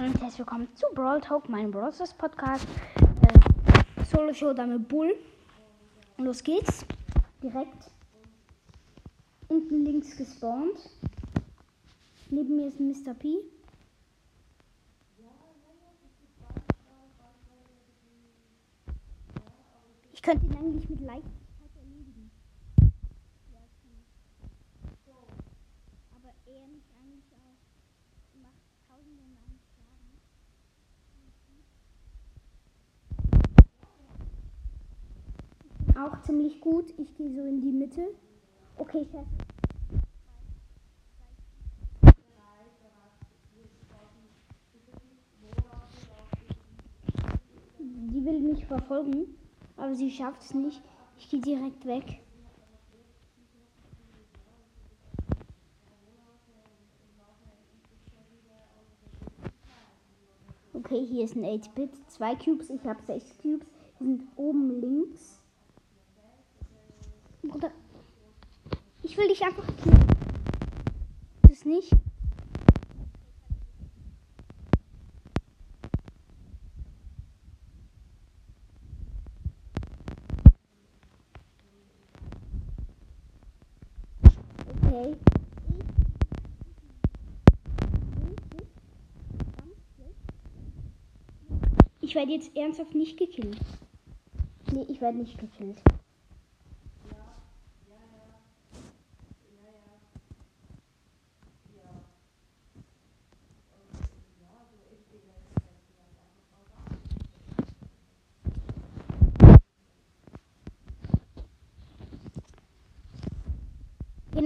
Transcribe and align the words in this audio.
Und 0.00 0.18
herzlich 0.18 0.38
willkommen 0.38 0.66
zu 0.76 0.86
Brawl 0.94 1.20
Talk, 1.20 1.46
meinem 1.50 1.70
Brawl 1.70 1.92
Stars 1.92 2.14
Podcast. 2.14 2.66
Äh, 2.96 4.04
Solo 4.06 4.32
Show 4.32 4.54
mit 4.54 4.88
Bull. 4.88 5.14
Und 6.16 6.24
los 6.24 6.42
geht's. 6.42 6.86
Direkt 7.42 7.90
unten 9.48 9.84
links 9.84 10.16
gespawnt. 10.16 10.78
Neben 12.30 12.56
mir 12.56 12.68
ist 12.68 12.80
Mr. 12.80 13.12
P. 13.12 13.40
Ich 20.14 20.22
könnte 20.22 20.46
ihn 20.46 20.56
eigentlich 20.56 20.88
mit 20.88 21.00
Leichtigkeit 21.02 21.76
erledigen. 21.76 22.30
Aber 26.16 26.32
er 26.46 26.66
mich 26.68 26.84
eigentlich 26.96 27.32
auch 27.34 27.60
macht 28.40 28.60
tausende 28.88 29.22
und 29.22 29.36
einen 29.36 29.60
Schaden. 29.60 30.20
Ich 35.64 35.86
bin 35.86 35.89
auch 36.00 36.20
ziemlich 36.22 36.60
gut. 36.60 36.92
Ich 36.98 37.14
gehe 37.16 37.32
so 37.32 37.42
in 37.42 37.60
die 37.60 37.72
Mitte. 37.72 38.14
Okay, 38.78 39.06
Chef. 39.10 39.26
Die 47.78 48.24
will 48.24 48.40
mich 48.40 48.66
verfolgen, 48.66 49.36
aber 49.76 49.94
sie 49.94 50.10
schafft 50.10 50.42
es 50.42 50.54
nicht. 50.54 50.82
Ich 51.18 51.28
gehe 51.28 51.40
direkt 51.40 51.86
weg. 51.86 52.20
Okay, 60.72 61.06
hier 61.06 61.24
ist 61.24 61.36
ein 61.36 61.44
8-Bit. 61.44 61.90
Zwei 62.08 62.34
Cubes, 62.34 62.70
ich 62.70 62.82
habe 62.84 63.02
sechs 63.02 63.36
Cubes. 63.38 63.66
Die 64.00 64.04
sind 64.04 64.22
oben 64.36 64.80
links. 64.80 65.39
Bruder, 67.50 67.72
ich 69.02 69.16
will 69.16 69.26
dich 69.26 69.42
einfach 69.42 69.66
killen. 69.82 70.06
Das 71.42 71.64
nicht. 71.64 71.90
Okay. 84.84 85.16
Ich 92.00 92.14
werde 92.14 92.30
jetzt 92.30 92.56
ernsthaft 92.56 92.94
nicht 92.94 93.18
gekillt. 93.18 93.58
Nee, 94.72 94.86
ich 94.88 95.00
werde 95.00 95.18
nicht 95.18 95.36
gekillt. 95.36 95.82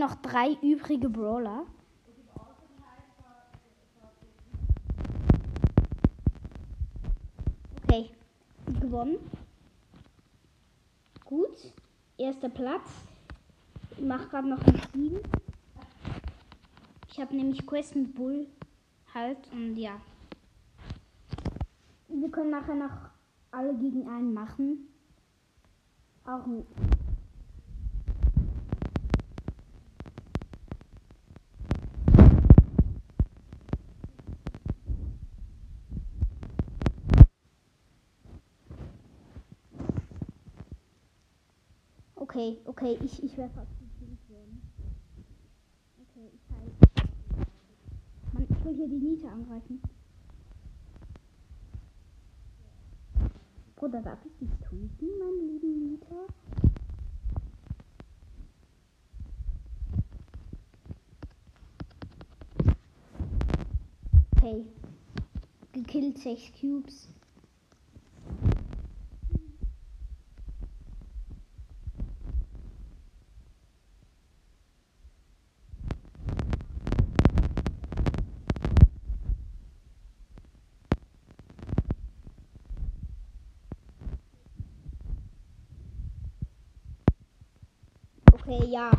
Noch 0.04 0.16
drei 0.16 0.52
übrige 0.60 1.08
Brawler. 1.08 1.64
Okay, 7.82 8.10
gewonnen. 8.80 9.16
Gut. 11.24 11.72
Erster 12.18 12.50
Platz. 12.50 12.82
Ich 13.92 14.04
mache 14.04 14.28
gerade 14.28 14.48
noch 14.48 14.62
ein 14.66 14.76
Spiel. 14.76 15.22
Ich 17.08 17.18
habe 17.18 17.34
nämlich 17.34 17.64
Quest 17.64 17.96
mit 17.96 18.14
Bull 18.14 18.46
halt 19.14 19.38
und 19.52 19.76
ja. 19.76 19.98
Wir 22.08 22.30
können 22.30 22.50
nachher 22.50 22.74
noch 22.74 23.08
alle 23.52 23.74
gegen 23.74 24.06
einen 24.06 24.34
machen. 24.34 24.86
Auch 26.26 26.44
ein 26.44 26.66
Okay, 42.34 42.58
okay, 42.64 42.98
ich, 43.00 43.22
ich 43.22 43.36
werde 43.36 43.54
fast 43.54 43.70
gekillt. 43.78 44.18
Okay, 46.02 46.32
ich. 46.34 46.42
Mann, 48.32 48.46
ich 48.50 48.64
will 48.64 48.74
hier 48.74 48.88
die 48.88 48.98
Niete 48.98 49.28
angreifen. 49.30 49.80
Bruder, 53.76 54.02
darf 54.02 54.18
ich 54.26 54.36
dich 54.36 54.50
töten, 54.68 55.06
mein 55.20 55.46
lieben 55.46 55.92
Nita? 55.92 56.26
Okay. 64.36 64.66
Gekillt, 65.72 66.18
6 66.18 66.52
Cubes. 66.60 67.08
Okay, 88.46 88.63
ja. 88.74 88.90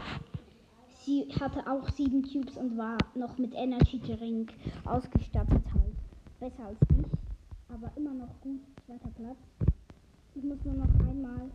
Sie 1.05 1.27
hatte 1.39 1.59
auch 1.69 1.89
sieben 1.89 2.23
Cubes 2.23 2.55
und 2.55 2.77
war 2.77 2.97
noch 3.13 3.37
mit 3.37 3.53
Energy 3.53 3.99
Drink 3.99 4.53
ausgestattet 4.85 5.63
halt. 5.73 5.95
Besser 6.39 6.65
als 6.67 6.79
ich, 6.97 7.05
aber 7.73 7.91
immer 7.97 8.13
noch 8.13 8.39
gut. 8.41 8.61
Zweiter 8.85 9.09
Platz. 9.09 9.37
Ich 10.33 10.43
muss 10.43 10.63
nur 10.63 10.75
noch 10.75 11.07
einmal 11.07 11.49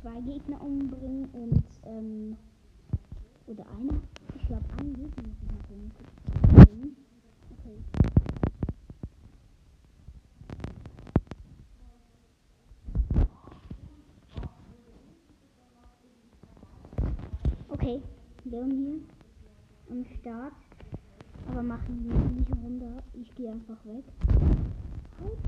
zwei 0.00 0.20
Gegner 0.20 0.60
umbringen 0.60 1.24
und 1.32 1.62
ähm, 1.84 2.36
oder 3.46 3.64
einer. 3.70 4.00
Ich 4.36 4.46
glaube 4.46 4.64
einen 4.78 4.94
Gegner 4.94 5.22
muss 5.22 5.36
ich 5.42 5.52
noch 5.52 5.70
umbringen. 5.70 6.96
Okay. 7.58 8.02
Okay, 17.82 18.00
Leon 18.44 18.70
hier 18.70 19.00
am 19.90 20.04
Start. 20.20 20.52
Aber 21.50 21.62
machen 21.64 22.04
wir 22.04 22.14
nicht 22.30 22.52
runter. 22.62 23.02
Einfach 23.84 23.94
weg. 23.94 24.04
Halt 25.20 25.38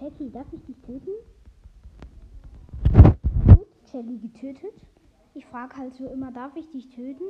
Jackie, 0.00 0.30
darf 0.30 0.46
ich 0.52 0.64
dich 0.64 0.80
töten? 0.80 1.10
Gut, 3.46 3.66
Jackie 3.92 4.18
getötet. 4.18 4.72
Ich 5.34 5.44
frage 5.46 5.76
halt 5.76 5.94
so 5.94 6.06
immer, 6.06 6.32
darf 6.32 6.56
ich 6.56 6.70
dich 6.70 6.88
töten? 6.90 7.24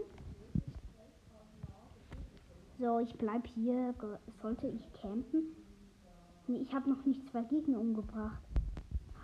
So, 2.79 2.99
ich 3.01 3.13
bleib 3.15 3.47
hier. 3.47 3.95
Sollte 4.41 4.69
ich 4.69 4.93
campen? 5.01 5.57
Nee, 6.47 6.59
ich 6.59 6.73
habe 6.73 6.91
noch 6.91 7.05
nicht 7.05 7.29
zwei 7.31 7.43
Gegner 7.43 7.81
umgebracht. 7.81 8.43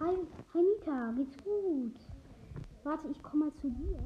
Hi, 0.00 0.14
hi 0.52 0.62
Nita, 0.62 1.12
geht's 1.12 1.36
gut? 1.42 1.94
Warte, 2.84 3.08
ich 3.08 3.22
komme 3.22 3.46
mal 3.46 3.54
zu 3.54 3.70
dir. 3.70 3.98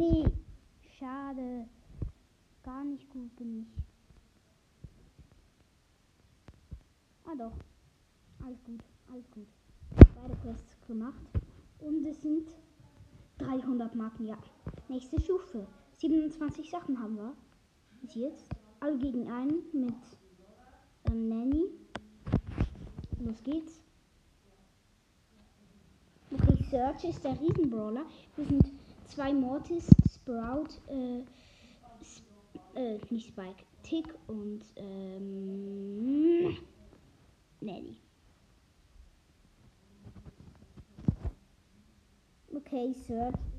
Nee, 0.00 0.24
schade. 0.98 1.66
Gar 2.70 2.84
nicht 2.84 3.10
gut 3.10 3.34
bin 3.34 3.62
ich. 3.62 3.66
Ah 7.24 7.34
doch. 7.36 7.56
Alles 8.44 8.62
gut, 8.62 8.80
alles 9.10 9.28
gut. 9.32 9.48
Beide 10.14 10.36
Quests 10.36 10.76
gemacht. 10.86 11.18
Und 11.80 12.06
es 12.06 12.22
sind 12.22 12.48
300 13.38 13.96
Marken, 13.96 14.24
ja. 14.24 14.38
Nächste 14.88 15.20
Stufe. 15.20 15.66
27 15.96 16.70
Sachen 16.70 17.00
haben 17.00 17.16
wir. 17.16 17.34
Bis 18.02 18.14
jetzt. 18.14 18.46
Alle 18.78 18.96
gegen 18.98 19.28
einen 19.28 19.64
mit 19.72 19.94
ähm, 21.10 21.28
Nanny. 21.28 21.64
Los 23.18 23.42
geht's. 23.42 23.82
Search 26.70 27.02
ist 27.02 27.24
der 27.24 27.36
Riesenbrawler. 27.40 28.06
Wir 28.36 28.44
sind 28.44 28.64
zwei 29.06 29.34
Mortis, 29.34 29.88
Sprout, 30.14 30.68
äh, 30.86 31.24
äh, 32.74 32.98
nicht 33.10 33.28
Spike, 33.28 33.64
Tick 33.82 34.14
und 34.26 34.62
ähm, 34.76 36.56
Nelly. 37.60 37.96
Okay, 42.54 42.92
Search. 42.92 43.49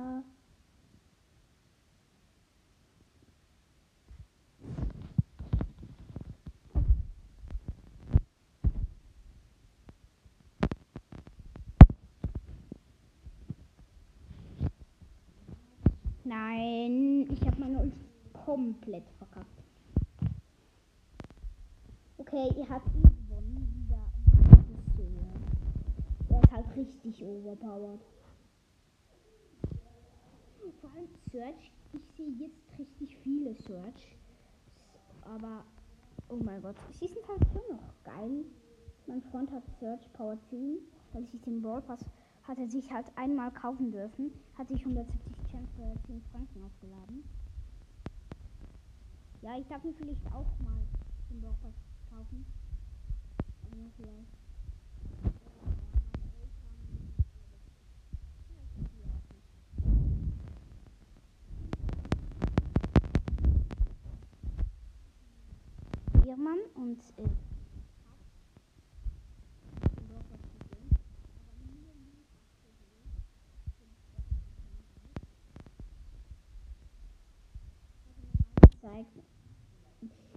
Runter. 0.00 0.24
Nein, 16.24 17.28
ich 17.32 17.40
habe 17.46 17.58
meine 17.58 17.78
Ulti 17.78 17.96
komplett 18.32 19.08
verkackt. 19.18 19.46
Okay, 22.18 22.50
ihr 22.56 22.68
habt 22.68 22.94
ihn 22.94 23.02
gewonnen. 23.02 23.88
Dieser 26.28 26.40
ist 26.40 26.52
halt 26.52 26.76
richtig 26.76 27.24
overpowered. 27.24 28.00
Vor 30.80 30.90
allem 30.92 31.08
Search. 31.30 31.72
Ich 31.92 32.02
sehe 32.16 32.30
jetzt 32.38 32.78
richtig 32.78 33.16
viele 33.18 33.54
Search. 33.54 34.16
Aber, 35.22 35.64
oh 36.28 36.36
mein 36.36 36.62
Gott, 36.62 36.76
sie 36.92 37.08
sind 37.08 37.26
halt 37.26 37.44
schon 37.52 37.76
noch 37.76 37.94
geil. 38.04 38.44
Mein 39.06 39.22
Freund 39.22 39.50
hat 39.50 39.64
Search 39.78 40.12
Power 40.12 40.38
10, 40.50 40.78
weil 41.12 41.24
ich 41.24 41.40
den 41.42 41.62
Brawl 41.62 41.82
Pass 41.82 42.04
hat 42.44 42.70
sich 42.70 42.90
halt 42.92 43.06
einmal 43.16 43.52
kaufen 43.52 43.92
dürfen. 43.92 44.32
Hat 44.56 44.68
sich 44.68 44.80
170 44.80 45.36
Cent 45.50 45.68
für 45.76 45.94
10 46.06 46.22
Franken 46.32 46.62
aufgeladen. 46.64 47.24
Ja, 49.42 49.58
ich 49.58 49.66
darf 49.66 49.82
mir 49.84 49.94
vielleicht 49.94 50.26
auch 50.26 50.58
mal 50.60 50.82
den 51.30 51.40
Brawl 51.40 51.56
Pass 51.62 51.74
kaufen. 52.10 52.44
Nur 53.76 53.90
vielleicht. 53.96 54.39
Biermann 66.30 66.60
und 66.74 67.00
äh. 67.16 67.28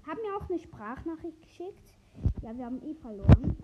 Haben 0.06 0.22
mir 0.22 0.36
auch 0.36 0.50
eine 0.50 0.60
Sprachnachricht 0.60 1.42
geschickt. 1.42 1.94
Ja, 2.42 2.56
wir 2.57 2.66
haben 2.66 2.81
eh 2.84 2.94
verloren. 2.96 3.56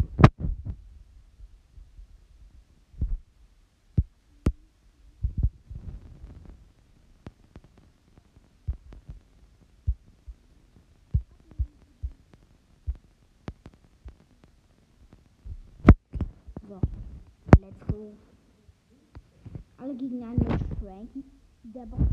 So, 16.70 16.80
let's 17.62 17.88
go. 17.88 18.14
Alle 19.78 19.96
gegeneinander 19.96 20.54
mit 20.54 20.80
Frankie. 20.80 21.26
Der 21.64 21.88
Boss. 21.88 22.08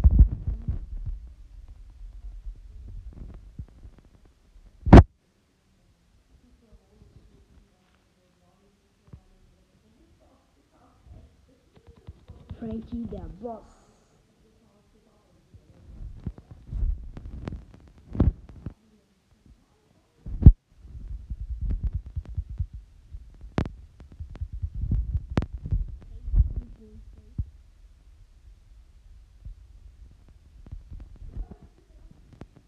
Frankie 12.66 13.06
der 13.12 13.28
Boss. 13.40 13.62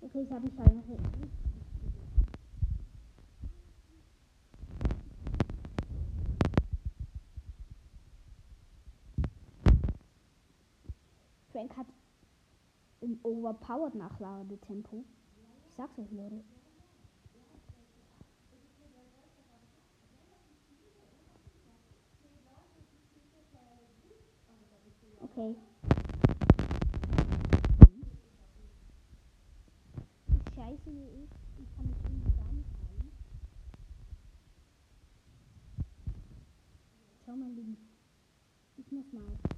Okay, 0.01 0.23
ich 0.23 0.31
habe 0.31 0.45
mich 0.45 0.59
halt 0.59 0.75
noch 0.77 0.87
nicht. 0.87 1.48
Frank 11.59 11.77
hat 11.77 11.87
ein 13.03 13.19
overpowered 13.25 13.97
Nachladetempo. 13.97 15.05
Ich 15.69 15.75
sag's 15.75 15.99
euch, 15.99 16.13
Leute. 16.13 16.45
Okay. 25.21 25.57
Scheiße 30.55 30.91
hier 30.91 31.09
ist, 31.25 31.33
ich 31.59 31.77
kann 31.77 31.87
mich 31.89 31.97
irgendwie 32.05 32.37
gar 32.37 32.53
nicht 32.53 32.71
rein. 32.87 33.11
Schau 37.27 37.35
mal 37.35 37.51
links. 37.51 37.81
Ich 38.77 38.93
muss 38.93 39.13
mal 39.13 39.58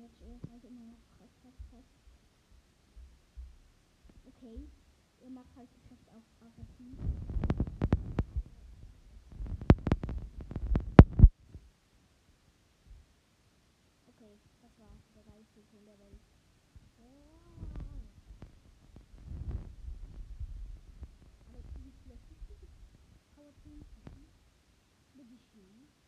jetzt 0.00 0.20
ist 0.20 0.50
halt 0.50 0.64
immer 0.64 0.84
noch 0.84 0.98
krass, 1.16 1.30
krass, 1.42 1.54
krass. 1.70 1.84
Okay, 4.26 4.68
ihr 5.20 5.30
macht 5.30 5.54
halt 5.56 5.68
Geschäft 5.74 6.08
auf 6.10 6.22
Aggressiv. 6.40 6.98
Okay, 14.06 14.38
das 14.62 14.78
war's. 14.78 15.02
Der 15.14 15.24
Geist 15.24 15.56
ist 15.56 15.72
in 15.74 15.84
der 15.84 15.98
Welt. 15.98 16.20
Aber 21.48 21.62
wie 21.82 21.92
viele 22.02 22.18
Power-Teams? 23.34 23.86
schön. 25.52 26.07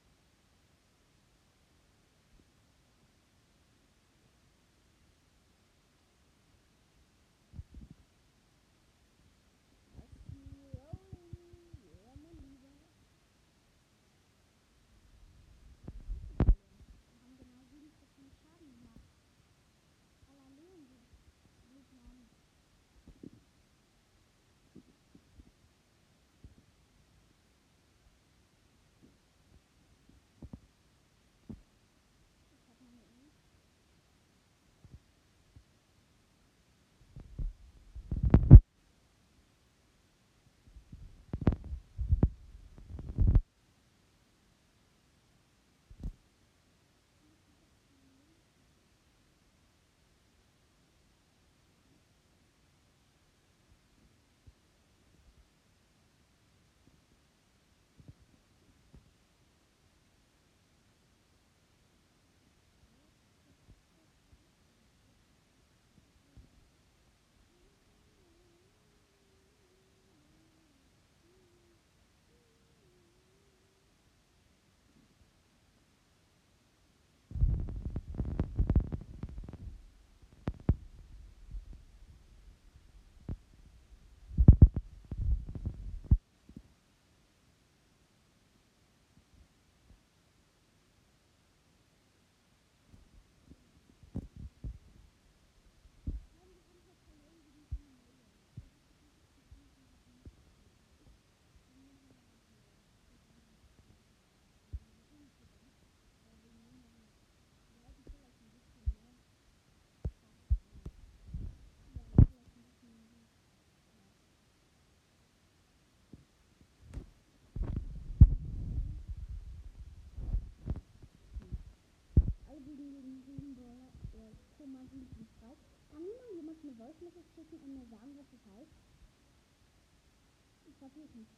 Ich 131.00 131.06
versuche 131.06 131.18
nicht. 131.18 131.30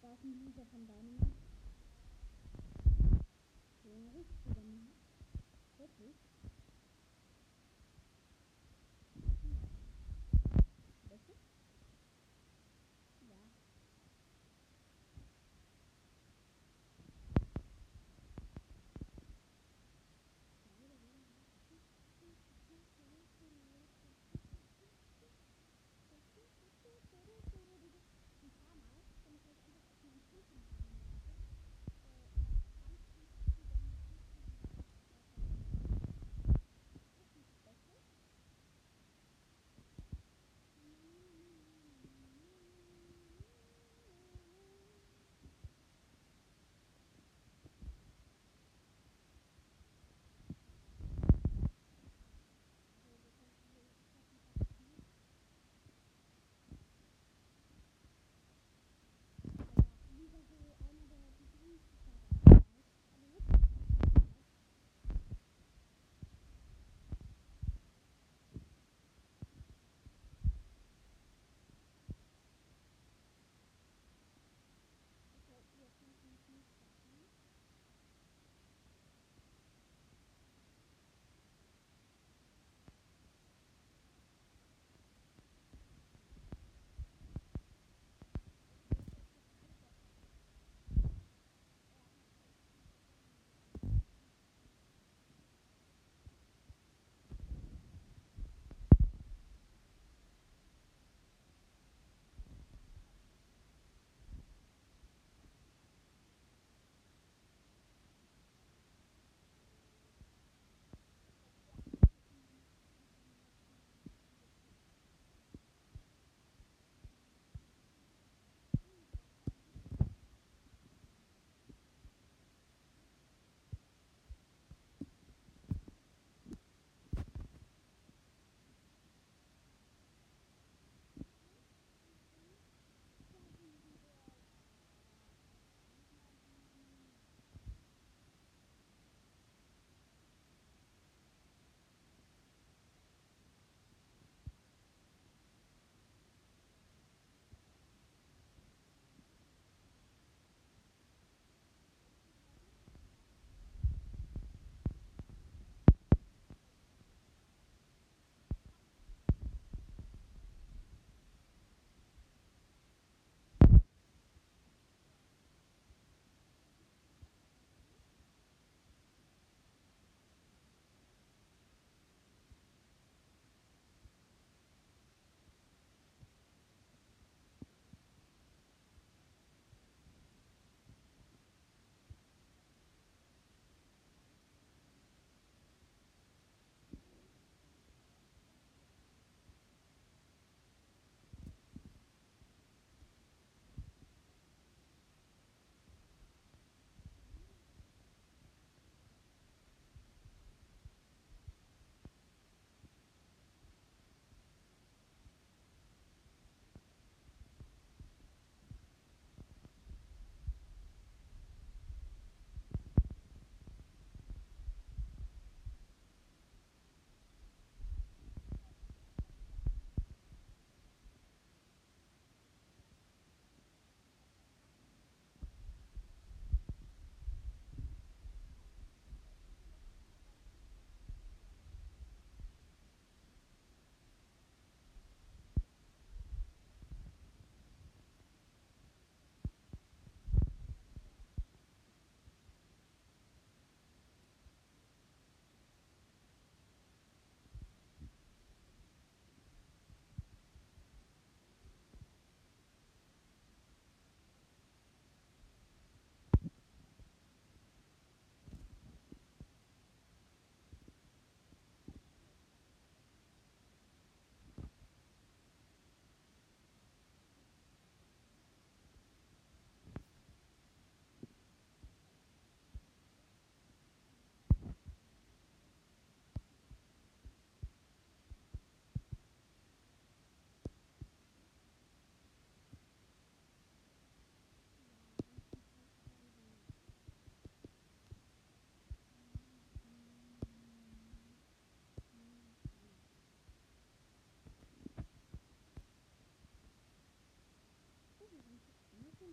Da 0.00 0.12
ist 0.12 0.22
ein 0.22 0.38
Loser 0.44 0.64
von 0.66 0.86
Dynamite. 0.86 1.26
So 3.82 3.90
ein 3.90 4.08
richtiger 4.14 4.62
Mann. 4.62 4.88
Wirklich? 5.78 6.14
Wirklich? 6.14 6.14